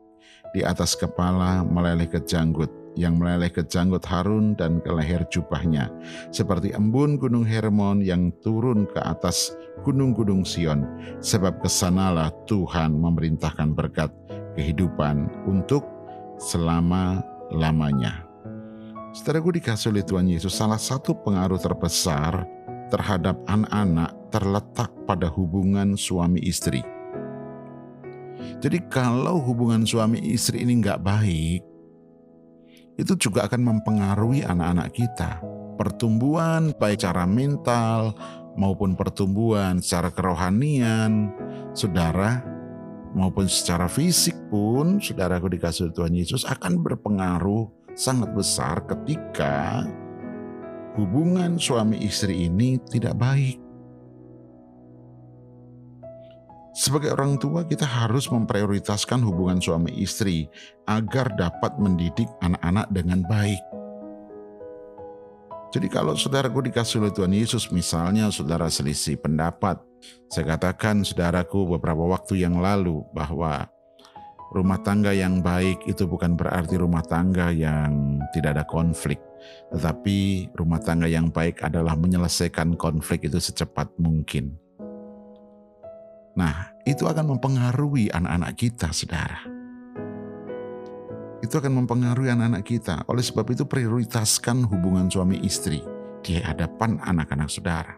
di 0.53 0.61
atas 0.61 0.93
kepala 0.93 1.65
meleleh 1.65 2.05
ke 2.05 2.21
janggut, 2.21 2.69
yang 2.93 3.17
meleleh 3.17 3.49
ke 3.49 3.65
janggut 3.65 4.05
Harun 4.05 4.53
dan 4.53 4.77
ke 4.79 4.93
leher 4.93 5.25
jubahnya, 5.33 5.89
seperti 6.29 6.71
embun 6.77 7.17
gunung 7.17 7.43
Hermon 7.43 8.05
yang 8.05 8.29
turun 8.45 8.85
ke 8.85 9.01
atas 9.01 9.57
gunung-gunung 9.81 10.45
Sion, 10.45 10.85
sebab 11.17 11.57
ke 11.59 11.69
sanalah 11.69 12.29
Tuhan 12.45 12.93
memerintahkan 12.93 13.73
berkat 13.73 14.13
kehidupan 14.53 15.49
untuk 15.49 15.81
selama-lamanya. 16.37 18.29
Saudaraku 19.13 19.57
dikasih 19.57 19.93
oleh 19.93 20.05
Tuhan 20.05 20.29
Yesus, 20.29 20.53
salah 20.53 20.77
satu 20.77 21.13
pengaruh 21.13 21.61
terbesar 21.61 22.45
terhadap 22.93 23.41
anak-anak 23.49 24.13
terletak 24.29 24.89
pada 25.09 25.29
hubungan 25.29 25.97
suami 25.97 26.41
istri. 26.45 26.92
Jadi 28.59 28.77
kalau 28.87 29.39
hubungan 29.43 29.83
suami 29.83 30.19
istri 30.31 30.63
ini 30.63 30.79
nggak 30.79 31.01
baik, 31.03 31.61
itu 32.97 33.13
juga 33.17 33.49
akan 33.49 33.61
mempengaruhi 33.61 34.45
anak-anak 34.45 34.89
kita. 34.93 35.41
Pertumbuhan 35.73 36.71
baik 36.77 37.01
secara 37.01 37.25
mental 37.25 38.13
maupun 38.53 38.93
pertumbuhan 38.93 39.81
secara 39.81 40.13
kerohanian, 40.13 41.33
saudara, 41.73 42.45
maupun 43.17 43.49
secara 43.49 43.89
fisik 43.89 44.37
pun, 44.53 45.01
saudaraku 45.01 45.49
dikasih 45.49 45.89
Tuhan 45.93 46.13
Yesus 46.13 46.45
akan 46.45 46.81
berpengaruh 46.81 47.69
sangat 47.93 48.33
besar 48.33 48.85
ketika 48.89 49.85
hubungan 50.97 51.57
suami 51.57 52.01
istri 52.05 52.49
ini 52.49 52.77
tidak 52.89 53.17
baik. 53.17 53.62
Sebagai 56.73 57.13
orang 57.13 57.37
tua, 57.37 57.61
kita 57.69 57.85
harus 57.85 58.25
memprioritaskan 58.33 59.21
hubungan 59.21 59.61
suami 59.61 59.93
istri 60.01 60.49
agar 60.89 61.29
dapat 61.37 61.77
mendidik 61.77 62.25
anak-anak 62.41 62.89
dengan 62.89 63.21
baik. 63.29 63.61
Jadi 65.69 65.85
kalau 65.89 66.17
saudaraku 66.17 66.65
dikasih 66.69 67.01
oleh 67.05 67.13
Tuhan 67.13 67.33
Yesus, 67.33 67.69
misalnya 67.69 68.33
saudara 68.33 68.69
selisih 68.73 69.21
pendapat, 69.21 69.81
saya 70.33 70.57
katakan 70.57 71.05
saudaraku 71.05 71.77
beberapa 71.77 72.09
waktu 72.09 72.41
yang 72.41 72.57
lalu 72.57 73.05
bahwa 73.13 73.69
rumah 74.53 74.81
tangga 74.81 75.13
yang 75.13 75.45
baik 75.45 75.81
itu 75.85 76.09
bukan 76.09 76.33
berarti 76.33 76.77
rumah 76.77 77.05
tangga 77.05 77.53
yang 77.53 78.17
tidak 78.33 78.57
ada 78.57 78.65
konflik, 78.65 79.21
tetapi 79.73 80.49
rumah 80.57 80.81
tangga 80.81 81.05
yang 81.05 81.29
baik 81.29 81.61
adalah 81.61 81.93
menyelesaikan 81.97 82.77
konflik 82.77 83.29
itu 83.29 83.37
secepat 83.37 83.93
mungkin. 83.97 84.62
Nah, 86.33 86.73
itu 86.81 87.05
akan 87.05 87.37
mempengaruhi 87.37 88.09
anak-anak 88.09 88.53
kita, 88.57 88.89
saudara. 88.89 89.45
Itu 91.45 91.61
akan 91.61 91.85
mempengaruhi 91.85 92.33
anak-anak 92.33 92.63
kita. 92.65 93.05
Oleh 93.05 93.21
sebab 93.21 93.45
itu, 93.53 93.69
prioritaskan 93.69 94.65
hubungan 94.65 95.11
suami 95.13 95.37
istri 95.45 95.85
di 96.25 96.41
hadapan 96.41 96.97
anak-anak 97.05 97.49
saudara. 97.51 97.93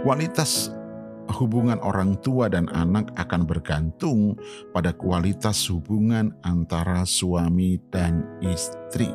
Kualitas 0.00 0.72
hubungan 1.36 1.76
orang 1.84 2.16
tua 2.24 2.48
dan 2.48 2.66
anak 2.72 3.12
akan 3.20 3.44
bergantung 3.44 4.34
pada 4.72 4.90
kualitas 4.96 5.68
hubungan 5.68 6.32
antara 6.42 7.04
suami 7.04 7.76
dan 7.92 8.24
istri. 8.40 9.12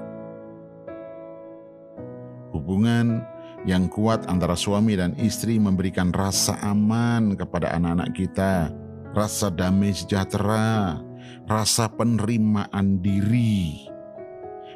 Hubungan 2.53 3.25
yang 3.65 3.89
kuat 3.89 4.29
antara 4.29 4.53
suami 4.53 4.93
dan 4.93 5.17
istri 5.17 5.57
memberikan 5.57 6.13
rasa 6.13 6.53
aman 6.61 7.33
kepada 7.33 7.73
anak-anak 7.73 8.13
kita, 8.13 8.69
rasa 9.17 9.49
damai 9.49 9.89
sejahtera, 9.89 11.01
rasa 11.49 11.89
penerimaan 11.89 13.01
diri, 13.01 13.89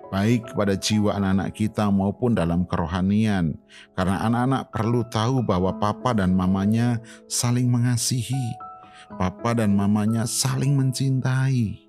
baik 0.10 0.54
kepada 0.54 0.74
jiwa 0.74 1.22
anak-anak 1.22 1.50
kita 1.54 1.86
maupun 1.94 2.34
dalam 2.34 2.66
kerohanian, 2.66 3.54
karena 3.94 4.26
anak-anak 4.26 4.74
perlu 4.74 5.06
tahu 5.06 5.46
bahwa 5.46 5.78
papa 5.78 6.18
dan 6.18 6.34
mamanya 6.34 6.98
saling 7.30 7.70
mengasihi, 7.70 8.58
papa 9.22 9.54
dan 9.54 9.78
mamanya 9.78 10.26
saling 10.26 10.74
mencintai. 10.74 11.86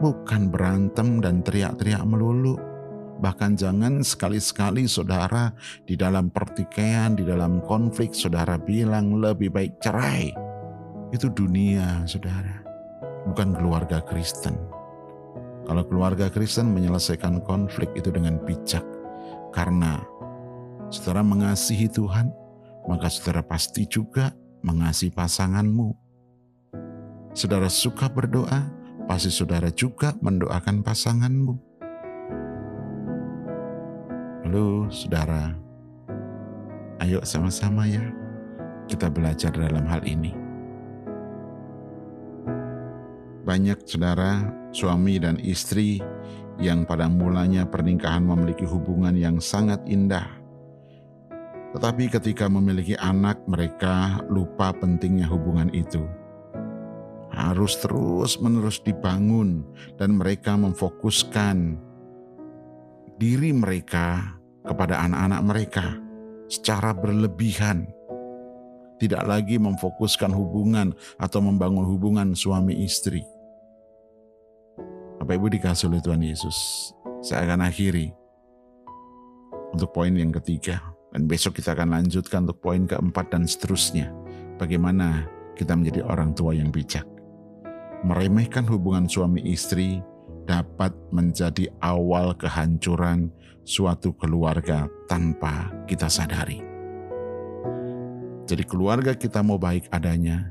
Bukan 0.00 0.48
berantem 0.48 1.20
dan 1.20 1.44
teriak-teriak 1.44 2.00
melulu, 2.08 2.69
Bahkan 3.20 3.60
jangan 3.60 4.00
sekali-sekali 4.00 4.88
saudara 4.88 5.52
di 5.84 5.92
dalam 5.92 6.32
pertikaian, 6.32 7.12
di 7.12 7.28
dalam 7.28 7.60
konflik 7.68 8.16
saudara 8.16 8.56
bilang 8.56 9.20
lebih 9.20 9.52
baik 9.52 9.76
cerai. 9.76 10.32
Itu 11.12 11.28
dunia 11.28 12.08
saudara, 12.08 12.64
bukan 13.28 13.52
keluarga 13.52 14.00
Kristen. 14.00 14.56
Kalau 15.68 15.84
keluarga 15.84 16.32
Kristen 16.32 16.72
menyelesaikan 16.72 17.44
konflik 17.44 17.92
itu 17.92 18.08
dengan 18.08 18.40
bijak. 18.40 18.82
Karena 19.52 20.00
saudara 20.88 21.20
mengasihi 21.20 21.92
Tuhan, 21.92 22.32
maka 22.88 23.12
saudara 23.12 23.44
pasti 23.44 23.84
juga 23.84 24.32
mengasihi 24.64 25.12
pasanganmu. 25.12 25.92
Saudara 27.36 27.68
suka 27.68 28.08
berdoa, 28.08 28.72
pasti 29.04 29.28
saudara 29.28 29.68
juga 29.68 30.16
mendoakan 30.24 30.80
pasanganmu 30.80 31.69
Halo 34.50 34.90
saudara, 34.90 35.54
ayo 36.98 37.22
sama-sama 37.22 37.86
ya 37.86 38.02
kita 38.90 39.06
belajar 39.06 39.54
dalam 39.54 39.86
hal 39.86 40.02
ini. 40.02 40.34
Banyak 43.46 43.86
saudara, 43.86 44.50
suami 44.74 45.22
dan 45.22 45.38
istri 45.38 46.02
yang 46.58 46.82
pada 46.82 47.06
mulanya 47.06 47.62
pernikahan 47.62 48.26
memiliki 48.26 48.66
hubungan 48.66 49.14
yang 49.14 49.38
sangat 49.38 49.78
indah. 49.86 50.26
Tetapi 51.70 52.10
ketika 52.10 52.50
memiliki 52.50 52.98
anak, 52.98 53.38
mereka 53.46 54.18
lupa 54.26 54.74
pentingnya 54.74 55.30
hubungan 55.30 55.70
itu. 55.70 56.02
Harus 57.30 57.78
terus-menerus 57.78 58.82
dibangun, 58.82 59.62
dan 59.94 60.18
mereka 60.18 60.58
memfokuskan 60.58 61.78
diri 63.14 63.54
mereka 63.54 64.39
kepada 64.64 65.00
anak-anak 65.04 65.40
mereka 65.44 65.86
secara 66.50 66.90
berlebihan. 66.92 67.88
Tidak 69.00 69.24
lagi 69.24 69.56
memfokuskan 69.56 70.28
hubungan 70.28 70.92
atau 71.16 71.40
membangun 71.40 71.88
hubungan 71.88 72.36
suami 72.36 72.84
istri. 72.84 73.24
Bapak 75.16 75.40
Ibu 75.40 75.46
dikasih 75.56 75.88
oleh 75.88 76.04
Tuhan 76.04 76.20
Yesus. 76.20 76.90
Saya 77.24 77.48
akan 77.48 77.64
akhiri 77.64 78.12
untuk 79.72 79.94
poin 79.94 80.12
yang 80.12 80.34
ketiga. 80.36 80.84
Dan 81.10 81.26
besok 81.26 81.58
kita 81.58 81.74
akan 81.74 81.96
lanjutkan 81.96 82.46
untuk 82.46 82.62
poin 82.62 82.86
keempat 82.86 83.34
dan 83.34 83.42
seterusnya. 83.48 84.14
Bagaimana 84.60 85.26
kita 85.58 85.74
menjadi 85.74 86.06
orang 86.06 86.36
tua 86.36 86.54
yang 86.54 86.70
bijak. 86.70 87.02
Meremehkan 88.06 88.64
hubungan 88.70 89.10
suami 89.10 89.42
istri 89.44 89.98
dapat 90.48 90.94
menjadi 91.12 91.68
awal 91.82 92.32
kehancuran 92.38 93.28
suatu 93.70 94.10
keluarga 94.18 94.90
tanpa 95.06 95.70
kita 95.86 96.10
sadari. 96.10 96.58
Jadi 98.50 98.66
keluarga 98.66 99.14
kita 99.14 99.46
mau 99.46 99.62
baik 99.62 99.86
adanya, 99.94 100.50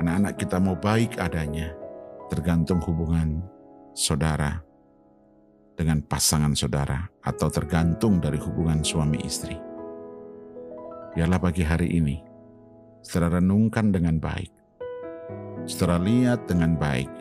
anak-anak 0.00 0.40
kita 0.40 0.56
mau 0.56 0.72
baik 0.72 1.20
adanya, 1.20 1.76
tergantung 2.32 2.80
hubungan 2.88 3.44
saudara 3.92 4.64
dengan 5.76 6.00
pasangan 6.00 6.56
saudara 6.56 7.04
atau 7.20 7.52
tergantung 7.52 8.16
dari 8.16 8.40
hubungan 8.40 8.80
suami 8.80 9.20
istri. 9.28 9.60
Biarlah 11.12 11.36
pagi 11.36 11.68
hari 11.68 12.00
ini, 12.00 12.16
saudara 13.04 13.44
renungkan 13.44 13.92
dengan 13.92 14.16
baik, 14.16 14.48
saudara 15.68 16.00
lihat 16.00 16.48
dengan 16.48 16.80
baik, 16.80 17.12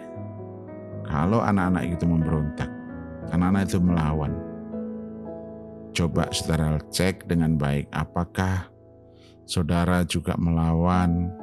kalau 1.04 1.44
anak-anak 1.44 1.84
itu 2.00 2.08
memberontak, 2.08 2.72
anak-anak 3.36 3.68
itu 3.68 3.80
melawan, 3.84 4.47
coba 5.98 6.30
saudara 6.30 6.78
cek 6.94 7.26
dengan 7.26 7.58
baik 7.58 7.90
apakah 7.90 8.70
saudara 9.50 10.06
juga 10.06 10.38
melawan 10.38 11.34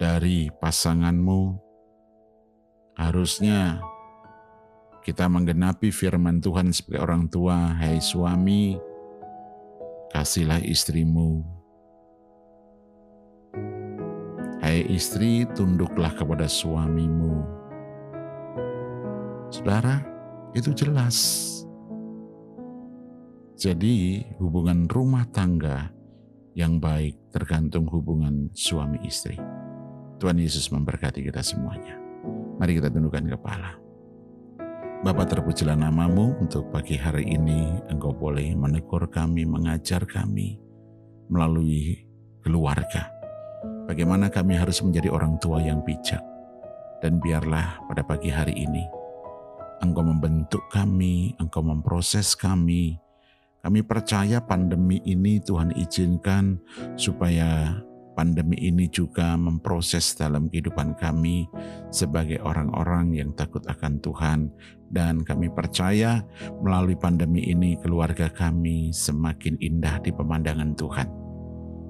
dari 0.00 0.48
pasanganmu. 0.56 1.60
Harusnya 2.96 3.84
Kita 4.98 5.24
menggenapi 5.24 5.88
firman 5.88 6.36
Tuhan 6.36 6.68
sebagai 6.68 7.00
orang 7.00 7.32
tua, 7.32 7.72
hai 7.80 7.96
suami, 7.96 8.76
kasihlah 10.12 10.60
istrimu. 10.60 11.40
Hai 14.60 14.84
istri, 14.92 15.48
tunduklah 15.56 16.12
kepada 16.12 16.44
suamimu. 16.44 17.40
Saudara, 19.48 20.04
itu 20.52 20.76
jelas. 20.76 21.57
Jadi, 23.58 24.22
hubungan 24.38 24.86
rumah 24.86 25.26
tangga 25.34 25.90
yang 26.54 26.78
baik 26.78 27.34
tergantung 27.34 27.90
hubungan 27.90 28.54
suami 28.54 29.02
istri. 29.02 29.34
Tuhan 30.22 30.38
Yesus 30.38 30.70
memberkati 30.70 31.26
kita 31.26 31.42
semuanya. 31.42 31.98
Mari 32.62 32.78
kita 32.78 32.86
tundukkan 32.86 33.34
kepala. 33.34 33.74
Bapa 35.02 35.26
terpujilah 35.26 35.74
namamu 35.74 36.38
untuk 36.38 36.70
pagi 36.70 36.94
hari 36.94 37.26
ini 37.34 37.82
engkau 37.90 38.14
boleh 38.14 38.54
menegur 38.54 39.10
kami, 39.10 39.42
mengajar 39.42 40.06
kami 40.06 40.62
melalui 41.26 42.06
keluarga. 42.46 43.10
Bagaimana 43.90 44.30
kami 44.30 44.54
harus 44.54 44.78
menjadi 44.86 45.10
orang 45.10 45.34
tua 45.42 45.58
yang 45.58 45.82
bijak. 45.82 46.22
Dan 47.02 47.18
biarlah 47.18 47.82
pada 47.90 48.06
pagi 48.06 48.30
hari 48.30 48.54
ini 48.54 48.86
engkau 49.82 50.02
membentuk 50.02 50.62
kami, 50.70 51.34
engkau 51.38 51.62
memproses 51.62 52.34
kami, 52.34 52.98
kami 53.62 53.82
percaya 53.82 54.38
pandemi 54.38 55.02
ini 55.02 55.42
Tuhan 55.42 55.74
izinkan 55.74 56.58
supaya 56.94 57.82
pandemi 58.18 58.58
ini 58.58 58.90
juga 58.90 59.38
memproses 59.38 60.18
dalam 60.18 60.50
kehidupan 60.50 60.98
kami 60.98 61.46
sebagai 61.94 62.42
orang-orang 62.42 63.14
yang 63.14 63.30
takut 63.38 63.62
akan 63.70 64.02
Tuhan 64.02 64.50
dan 64.90 65.22
kami 65.22 65.46
percaya 65.54 66.26
melalui 66.58 66.98
pandemi 66.98 67.46
ini 67.46 67.78
keluarga 67.78 68.26
kami 68.26 68.90
semakin 68.90 69.54
indah 69.62 70.02
di 70.02 70.10
pemandangan 70.10 70.74
Tuhan. 70.74 71.08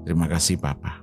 Terima 0.04 0.28
kasih 0.28 0.61
Bapa. 0.61 1.00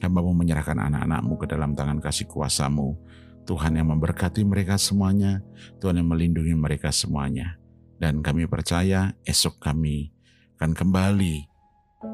Hambamu 0.00 0.34
menyerahkan 0.34 0.80
anak-anakmu 0.80 1.34
ke 1.38 1.46
dalam 1.46 1.76
tangan 1.78 2.00
kasih 2.00 2.26
kuasamu. 2.26 2.96
Tuhan 3.42 3.74
yang 3.74 3.90
memberkati 3.92 4.40
mereka 4.46 4.78
semuanya, 4.78 5.42
Tuhan 5.82 5.98
yang 6.00 6.08
melindungi 6.08 6.54
mereka 6.54 6.94
semuanya. 6.94 7.61
Dan 8.02 8.18
kami 8.18 8.50
percaya 8.50 9.14
esok 9.22 9.62
kami 9.62 10.10
akan 10.58 10.74
kembali 10.74 11.46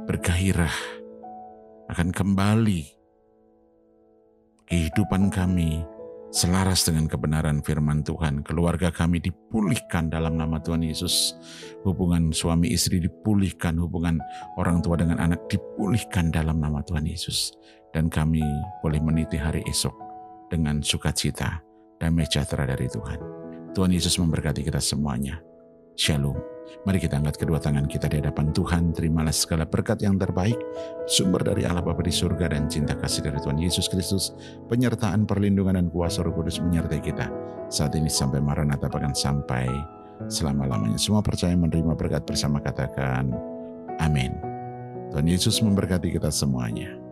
bergairah, 0.04 0.76
akan 1.88 2.12
kembali 2.12 2.84
kehidupan 4.68 5.32
kami 5.32 5.80
selaras 6.28 6.84
dengan 6.84 7.08
kebenaran 7.08 7.64
firman 7.64 8.04
Tuhan. 8.04 8.44
Keluarga 8.44 8.92
kami 8.92 9.16
dipulihkan 9.24 10.12
dalam 10.12 10.36
nama 10.36 10.60
Tuhan 10.60 10.84
Yesus. 10.84 11.32
Hubungan 11.88 12.36
suami 12.36 12.68
istri 12.68 13.00
dipulihkan, 13.00 13.80
hubungan 13.80 14.20
orang 14.60 14.84
tua 14.84 15.00
dengan 15.00 15.16
anak 15.16 15.40
dipulihkan 15.48 16.28
dalam 16.28 16.60
nama 16.60 16.84
Tuhan 16.84 17.08
Yesus. 17.08 17.56
Dan 17.96 18.12
kami 18.12 18.44
boleh 18.84 19.00
meniti 19.00 19.40
hari 19.40 19.64
esok 19.64 19.96
dengan 20.52 20.84
sukacita, 20.84 21.64
dan 21.96 22.12
sejahtera 22.20 22.68
dari 22.68 22.92
Tuhan. 22.92 23.16
Tuhan 23.72 23.88
Yesus 23.88 24.20
memberkati 24.20 24.60
kita 24.60 24.84
semuanya. 24.84 25.47
Shalom. 25.98 26.38
Mari 26.86 27.02
kita 27.02 27.18
angkat 27.18 27.42
kedua 27.42 27.58
tangan 27.58 27.90
kita 27.90 28.06
di 28.06 28.22
hadapan 28.22 28.54
Tuhan. 28.54 28.94
Terimalah 28.94 29.34
segala 29.34 29.66
berkat 29.66 29.98
yang 29.98 30.14
terbaik, 30.14 30.54
sumber 31.10 31.42
dari 31.42 31.66
Allah 31.66 31.82
Bapa 31.82 32.06
di 32.06 32.14
surga 32.14 32.54
dan 32.54 32.70
cinta 32.70 32.94
kasih 32.94 33.26
dari 33.26 33.42
Tuhan 33.42 33.58
Yesus 33.58 33.90
Kristus, 33.90 34.30
penyertaan 34.70 35.26
perlindungan 35.26 35.74
dan 35.74 35.90
kuasa 35.90 36.22
Roh 36.22 36.30
Kudus 36.38 36.62
menyertai 36.62 37.02
kita 37.02 37.26
saat 37.66 37.98
ini 37.98 38.06
sampai 38.06 38.38
Maranatha 38.38 38.86
bahkan 38.86 39.10
sampai 39.10 39.66
selama-lamanya. 40.30 41.02
Semua 41.02 41.18
percaya 41.18 41.58
menerima 41.58 41.98
berkat 41.98 42.22
bersama 42.22 42.62
katakan 42.62 43.34
amin. 43.98 44.30
Tuhan 45.10 45.26
Yesus 45.26 45.58
memberkati 45.66 46.14
kita 46.14 46.30
semuanya. 46.30 47.07